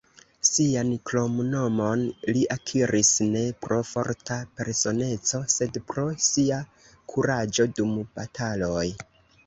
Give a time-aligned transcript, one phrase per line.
[0.47, 2.05] Sian kromnomon
[2.37, 6.61] li akiris ne pro forta personeco, sed pro sia
[7.15, 8.87] kuraĝo dum bataloj.